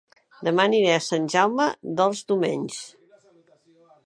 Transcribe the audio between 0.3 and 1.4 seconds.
Dema aniré a Sant